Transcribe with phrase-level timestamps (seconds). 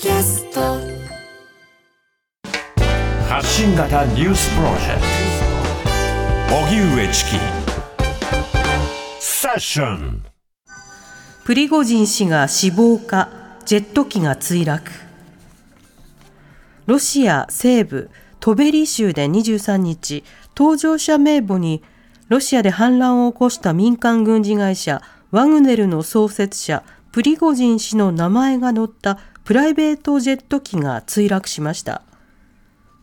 [0.00, 0.60] キャスト。
[3.28, 5.00] 発信型ニュースプロジェク
[6.48, 6.54] ト。
[6.54, 7.30] 荻上チキ。
[9.18, 10.24] セッション。
[11.44, 13.28] プリゴジン氏が死亡か、
[13.66, 14.88] ジェット機が墜落。
[16.86, 18.08] ロシア西部
[18.38, 20.22] トベリ州で23日、
[20.54, 21.82] 搭乗者名簿に
[22.28, 25.02] ロシアで反乱を起こした民間軍事会社
[25.32, 32.02] ワグネルの創設者プリゴジン氏の名前が載ったプライベートジェット機が墜落しました。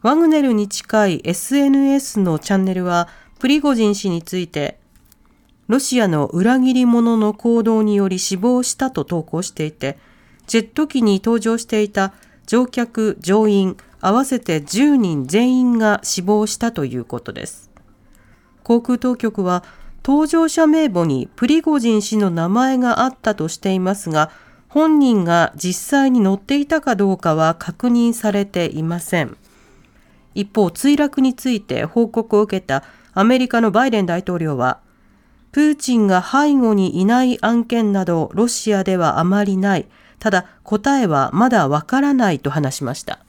[0.04, 3.08] ワグネルに近い SNS のチャンネルは
[3.40, 4.78] プリゴジン氏について
[5.68, 9.98] ロシアの裏切り者の行動により死亡したと投稿していて、
[10.46, 12.14] ジェット機に搭乗していた
[12.46, 17.72] 乗客、乗員合わせて10人全員が死亡したということです。
[18.62, 19.64] 航空当局は
[20.04, 24.30] 搭乗者名簿にプリゴジン氏の名前があったとしていますが、
[24.76, 29.38] 本人が実際に乗っていたかどうかは確認されていません。
[30.34, 34.82] 一方、墜落について報告を受けたアメリカのバイデン大統領は、
[35.54, 39.86] プーチンが背後にいない案件などロシアではあまりない。
[40.20, 43.20] ただ答えはまだわからないと話しました。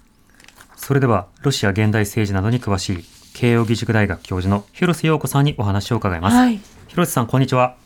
[0.75, 6.37] それではロシア現代政治などに詳しい慶應義塾大学教授の広瀬陽子さんにお話を伺います。
[6.37, 7.77] はい、広瀬さんこんにちは。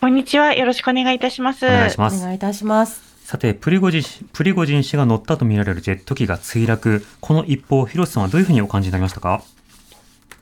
[0.00, 0.54] こんにちは。
[0.54, 1.66] よろしくお願いいたします。
[1.66, 2.16] お願いします。
[2.16, 3.09] お願いいたします。
[3.30, 7.06] さて、プリゴジンプリゴジン氏が乗ったとみられるジェット機が墜落。
[7.20, 9.44] この一報、広瀬さんはどういうふうにお感じになりましたか？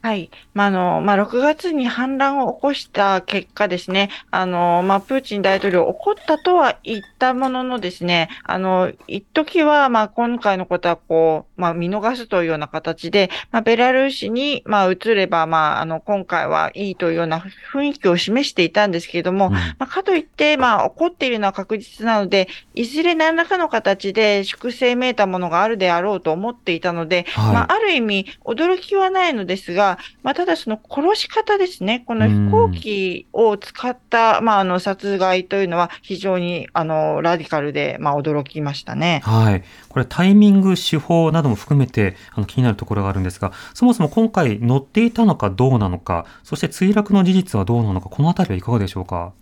[0.01, 0.31] はい。
[0.55, 29.88] まあ、あの、まあ、6月に反乱を起こした結果ですね、あの、まあ、プーチン大統領怒ったとは言ったもののですね、あの、一時は、まあ、今回のことはこう、まあ、見逃すというような形で、まあ、ベラルーシに、まあ、移れば、まあ、あの、今回はいいというような雰囲気を示していたんですけれども、うん、まあ、かといって、まあ、怒っているのは確実なので、いずれ何らかの形で粛清めいたものがあるであろうと思っていたので、はい、まあ、ある意味、驚きはないのですが、
[30.23, 39.23] まあ、ただその殺し方ですね、この飛行機を使った、まあ、あの殺害というのは非常にあのラディカルで、まあ、驚きましたね。
[39.25, 39.65] はい。
[39.89, 49.33] これタイミング、手法なども含めてあの気になるところがあるんですが、そもそも今回乗っていたのかどうなのか、そして墜落の事実はどうなのか、このあたりはいかがでしょうか？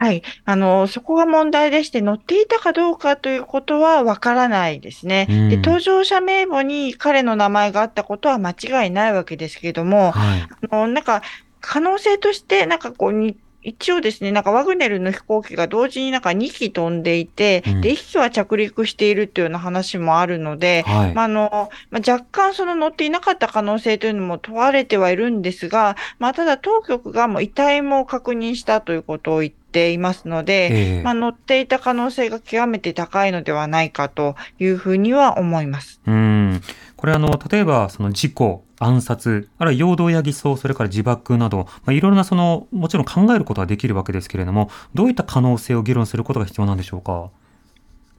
[0.00, 0.22] はい。
[0.46, 5.26] あの、そこが問題でして、乗っていたかどうかということはわからないですね。
[5.28, 11.20] うん、で、搭乗者名簿に彼の名前があったことは間違いないわけですけれども、はい、あの、なんか、
[11.60, 36.00] 可能性として、なんかこう、一応ですね、なんかワグネルの飛行機が同時になんか2機飛んでいて、うん、で、1機は着陸しているというような話もあるので、はい、まあ、あの、まあ、若干その乗っていなかった可能性というのも問われてはいるんですが、まあ、ただ当局がもう遺体も確認したということを言っていますので、えー、まあ、乗っていた可能性が極めて高いのではないかというふうには思います。
[36.06, 36.62] うん。
[36.96, 47.30] これあの、例えばその事故、暗殺、あるいは陽動や偽装、それから自爆など、まあ、いろいろなその、もちろん考えることはできるわけですけれども、どういった可能性を議論することが必要なんでしょうか？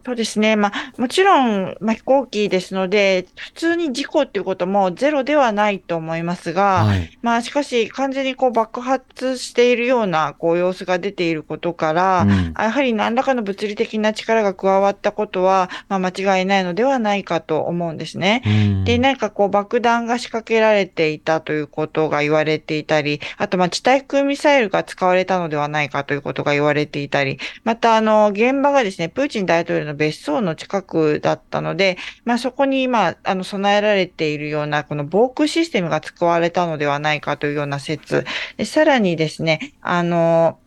[0.05, 0.55] そうですね。
[0.55, 18.41] まあ、もちろん、まあ、飛行機ですので、普通に事故っていうこともゼロではないと思いますが、はい、まあ、しかし、完全にこう爆発しているような、こう、様子が出ていることから、うん、やはり何らかの物理的な力が加わったことは、まあ、間違いないのではないかと思うんですね。
[18.45, 38.25] うん、で、何かこう、爆弾が仕掛けられていたということが言われていたり、あと、まあ、地対空ミサイルが使われたのではないかということが言われていたり、また、あの、現場がですね、プーチン大統領のの別荘の近くだったので、まあ、そこに今、あの、備えられているような、この防空システムが使われたのではないかというような説。
[38.57, 40.59] でさらにですね、あの、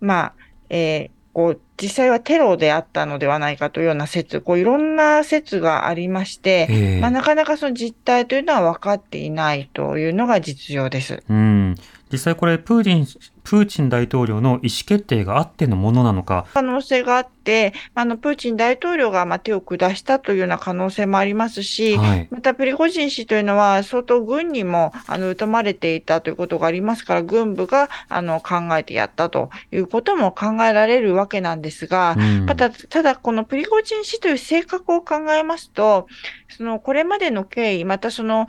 [0.00, 0.34] まあ、
[0.70, 11.22] えー、こう、実際はテロであったのではないかというような説、こういろんな説がありまして、えー、まあ、なかなかその実態というのは分かっていないというのが実情です。
[11.28, 11.74] うん。
[12.10, 13.06] 実際これ、プーチン、
[13.42, 16.46] プーチン大統領の意思決定があってのものなのか。
[16.54, 36.06] 可能性があって、あの、プーチン大統領がまあ手を下したというような可能性もありますし、はい、またプリゴジン氏というのは相当軍にも、あの、疎まれていたということがありますから、軍部が、あの、考えてやったということも考えられるわけなんですが、うん、ただ、ただこのプリゴジン氏という性格を考えますと、
[36.48, 38.46] その、これまでの経緯、またその、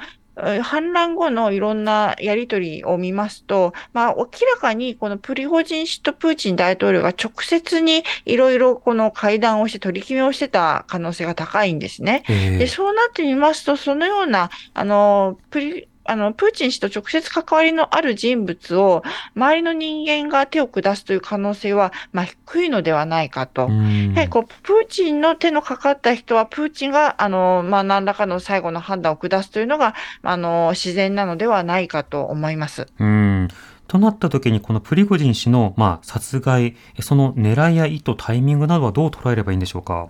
[0.61, 12.23] 反乱後のいろんなやりとりを見ますと、まあ、明らかにこのプリゴジン氏とプーチン大統領が直接にいろいろこの会談をして取り決めをしてた可能性が高いんですね。
[12.27, 19.03] で、そうなってみますと、そのような、あの、プリあの、プーチン氏と直接関わりのある人物を、
[19.35, 23.63] 周りの人間が手を下すという可能性は、まあ、低いのではないかと。
[23.63, 32.87] やはりこう、プーチンの手のかかった人は、プーチンが、あの、まあ、何らかの最後の判断を下すというのが、あの、自然なのではないかと思います。
[32.99, 33.47] うん
[33.87, 40.09] となった時に、このプリゴジン氏の、まあ、殺害、その狙いや意図、タイミングなどはどう捉えればいいんでしょうか？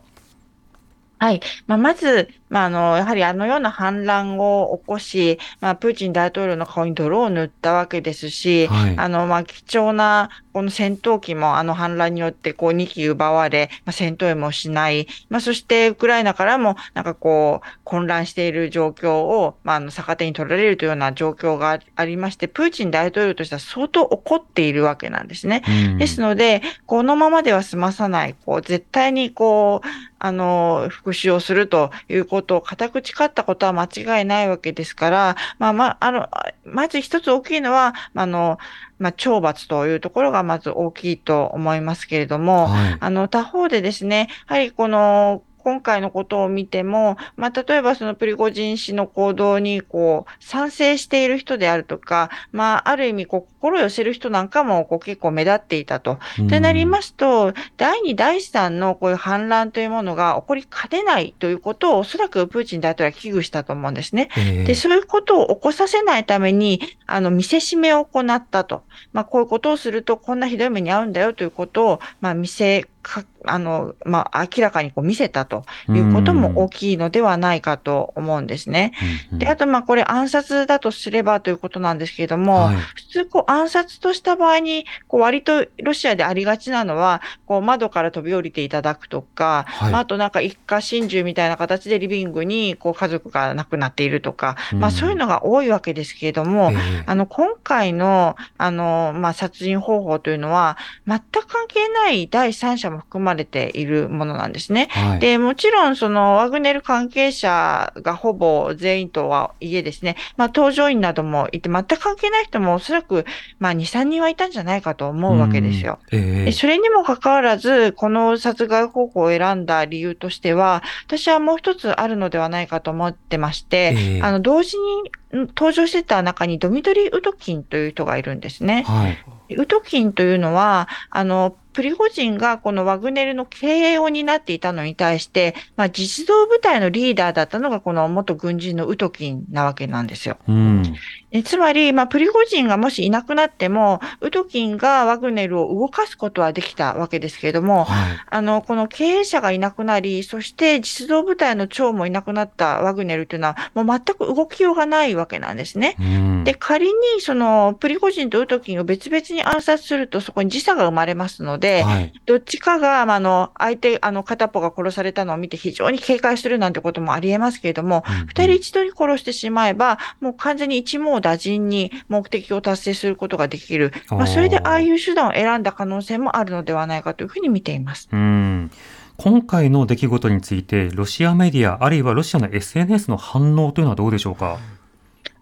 [1.19, 1.41] はい。
[1.65, 25.61] まあ、まず、まあ、あの、やはりあのような反乱を起こし、まあ、プーチン大統領の顔に泥を塗ったわけですし、はい、あの、まあ、貴重なこの戦闘機もあの反乱によってこう2機奪われ、まあ、戦闘員もしない、まあ、そしてウクライナからもなんかこう混乱している状況を、まあ、あの逆手に取られるというような状況がありまして、プーチン大統領としては相当怒っているわけなんですね。
[25.67, 29.87] うん、ですので、このままでは済まさない、こう絶対にこう、
[30.19, 36.29] あの、復讐をするということを固く誓ったことは間違いないわけですから、まあまあ、あの、
[36.65, 38.57] まず一つ大きいのは、あの、
[38.99, 56.19] まあ、懲罰というところがまず大きいと思いますけれども、はい、あの、他方でですね、やはりこの、今回のことを見ても、まあ、例えばそのプリゴジン氏の行動にこう賛成している人であるとか、まあ、ある意味こう心を寄せる人なんかもこう結構目立っていたと。
[56.41, 64.29] ってなりますと、第2、第3のこういう反乱というものが起こりかねないということをおそらくプーチン大統領は危惧したと思うんですね。
[64.65, 68.83] で、そういうことを起こさせないために、あの、見せしめを行ったと。
[69.11, 78.93] まあ、こういうことをするとこんなひどい目に遭うんだよということを、まあ、見せか、あの、まあ、明らかにこう見せたということも大きいのではないかと思うんですね。
[79.31, 96.71] で、あと、まあ、これ暗殺だとすればということなんですけれども、はい、普通、こう、暗殺とした場合に、こう、割とロシアでありがちなのは、こう、窓から飛び降りていただくとか、はい、まあ、あとなんか一家心中みたいな形でリビングに、こう、家族が亡くなっているとか、まあ、そういうのが多いわけですけれども、
[97.05, 100.77] あの、今回の、あの、まあ、殺人方法というのは、
[101.07, 104.87] 全く関係ない第三者も含まれているものなんですね。
[104.91, 113.25] はい、で、もちろんそのワグネル関係者がほぼ全員とはいえですね、まあ搭乗員などもいて、全く関係ない人もおそらく、
[113.59, 115.99] まあ2、3人はいたんじゃないかと思うわけですよ。
[116.11, 128.83] えー、それにもかかわらず、この殺害方法を選んだ理由としては、私はもう一つあるのではないかと思ってまして、えー、あの、同時に登場してた中にドミトリー・ウトキンという人がいるんですね。
[128.83, 129.09] は
[129.49, 140.37] い、ウトキンというのは、あの、プリゴジンがこのワグネルの経営を担っていたのに対して、まあ、実動部隊のリーダーだったのがこの元軍人のウトキンなわけなんですよ。
[140.47, 140.95] うん、
[141.29, 155.95] えつまり、まあ、プリゴジンがもしいなくなっても、ウトキンがワグネルを動かすことはできたわけですけれども、はい、あの、この経営者がいなくなり、そして実動部隊の長もいなくなったワグネルというのは、もう全く動きようがないわけなんですね。
[155.99, 173.91] うん、で、仮にそのプリゴジンとウトキンを別々に暗殺すると、そこに時差が生まれますので、で、はい、どっちかが、あの、相手、あの、片っぽが殺されたのを見て非常に警戒するなんてこともあり得ますけれども、二、うんうん、人一度に殺してしまえば、もう完全に一網打尽に目的を達成することができる。
[174.09, 178.07] まあ、それでああいう手段を選んだ可能性もあるのではないかというふうに見ています。
[178.11, 178.71] うん
[179.17, 184.59] 今回の出来事について、ロシアメディア、あるいはロシアの SNS の反応というのはどうでしょうか？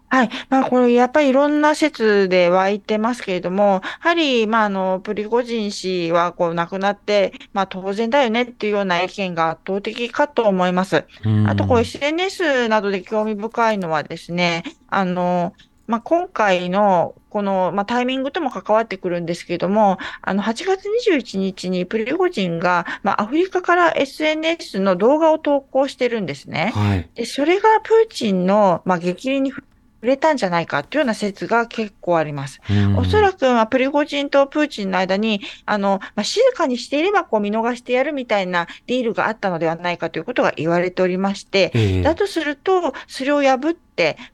[0.08, 0.30] はい。
[0.48, 11.04] まあ、これ、やっぱりいろんな説で湧いてますけれども、やはり、まあ、あの、プリゴジン氏は、こう、亡くなって、まあ、当然だよねっていうような意見が圧倒的かと思います。
[11.46, 15.54] あと、こう、SNS などで興味深いのはですね、あの、
[15.86, 26.72] まあ、今回のこの、まあ、タイミングとも関わってくるんですけれども、あの、8月21日にプリゴジンが、まあ、アフリカから SNS の動画を投稿してるんですね。
[26.74, 29.52] はい、でそれがプーチンの、まあ、激励に
[29.96, 32.60] 触れたんじゃないかというような説が結構あります。
[32.96, 43.85] おそらく、まあ、プリゴジンとプーチンの間に、あの、まあ、静かにしていればこう見逃してやるみたいなディールがあったのではないかということが言われておりまして、えー、だとすると、それを破って、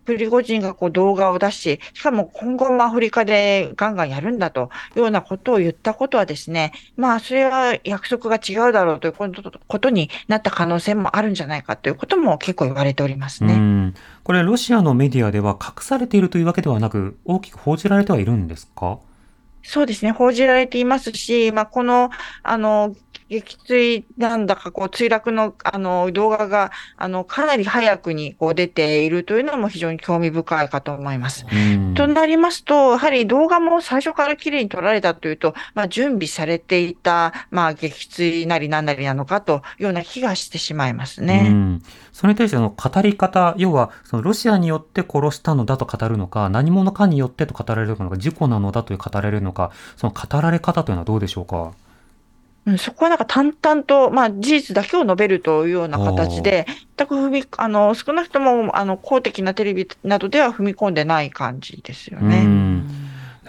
[0.04, 13.92] プリゴジンがこう動画を出し、しかも今後もアフリカでガンガンやるんだというようなことを言ったことはですね、まあ、それは約束が違うだろうということになった可能性もあるんじゃないかということも結構言われておりますね。
[14.24, 18.98] これ、ロシアのメディアでは隠されているというわけではなく、大きく報じられてはいるんですか？
[19.62, 22.10] そうですね、報じられていますし、まあ、この、
[22.42, 22.94] あの、
[23.32, 31.46] 撃墜なんだか、こう、墜落の、あの、動画が、あの、かなり早くに、こう、出ているというのも非常に興味深いかと思います。
[31.94, 41.80] となりますと、やはり動画も最初から綺麗に撮られたというと、まあ、準備されていた、まあ、撃墜なりなんなりなのかというような気がしてしまいますね。
[42.12, 51.72] それに対しての語り方、要は、そのロシアによって殺したのだと語るのか、何者かによってと語られるのか、事故なのだという語られるのか、その語られ方というのはどうでしょうか？
[52.64, 56.66] うん、そこはなんか淡々と、まあ、事実だけを述べるというような形で、
[56.96, 62.44] 全く踏み、あの、少なくとも、あの、公的なテレビなどでは踏み込んでない感じですよね。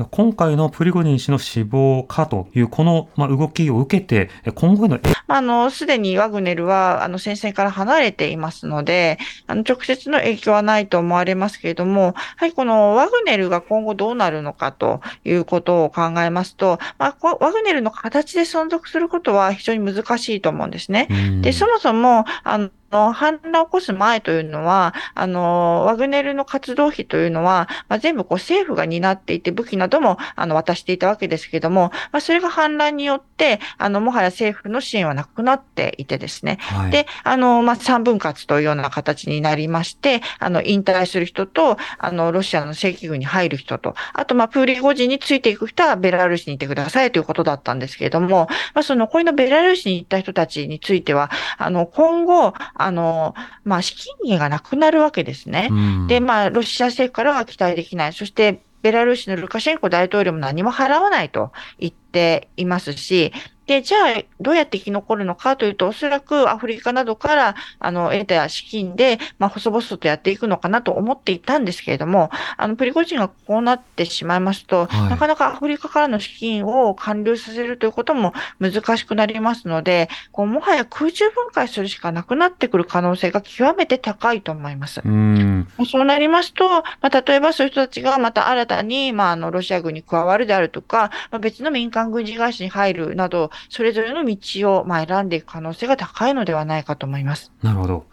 [0.10, 21.08] 今回のプリゴジン氏の死亡かという、この、まあ、動きを受けて、今後へのあの、すでにワグネルは、あの、戦線から離れていますので、あの、直接の影響はないと思われますけれども、はい、このワグネルが今後どうなるのかということを考えますと、まあ、ワグネルの形で存続することは非常に難しいと思うんですね。
[21.42, 22.70] で、そもそも、あの、の
[23.14, 36.58] 反乱を起こす前というのは、あの、ワグネルの活動費というのは、まあ、全部こう政府が担っていて武器などもあの渡していたわけですけども、まあ、それが反乱によって、あの、もはや政府の支援はなくなっていてですね。
[36.62, 52.54] はい、で、あの、まあ、三分割というような形になりまして、あの、引退する人と、あの、ロシアの正規軍に入る人と、あと、まあ、プーリゴジンについていく人はベラルーシにいてくださいということだったんですけれども、まあ、その、このベラルーシに行った人たちについては、あの、今後、
[52.86, 55.70] あの、まあ、資金源がなくなるわけですね。
[56.08, 58.14] で、まあ、ロシア政府からは期待できない。
[58.14, 63.32] そして、ベラルーシのルカシェンコ大統領も何も払わないと言っていますし、
[63.66, 85.02] で、じゃあ、どうやって生き残るのかというと、おそらくアフリカなどから、あの、得た資金で、まあ、細々とやっていくのかなと思っていたんですけれども、あの、プリゴジンがこうなってしまいますと、はい、なかなかアフリカからの資金を還流させるということも難しくなりますので、こう、もはや空中分解するしかなくなってくる可能性が極めて高いと思います。
[85.04, 94.38] うんそうなりますと、まあ、例えばそういう人たちがまた新たに、まあ、あの、ロシア軍に加わるであるとか、まあ、別の民間軍事会社に入るなど、それぞれの道
[94.80, 97.52] をまあ選んでいく可能性が高いのではないかと思います。
[97.62, 98.06] なるほど。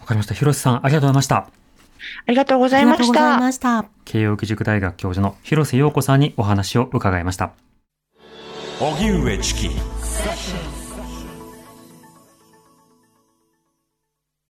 [0.00, 0.34] わかりました。
[0.34, 1.36] 広瀬さん、ありがとうございました。
[1.36, 3.38] ありがとうございました。
[3.38, 7.52] ました慶応義塾大学教授の広瀬陽子さんにお話を伺いました。
[8.80, 9.93] 荻上チキ